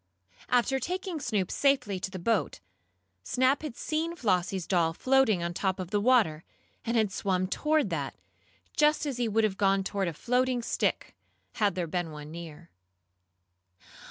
[0.49, 2.59] After taking Snoop safely to the boat,
[3.21, 6.43] Snap had seen Flossie's doll floating on the top of the water,
[6.83, 8.15] and had swum toward that,
[8.75, 11.15] just as he would have gone toward a floating stick,
[11.53, 12.71] had there been one near.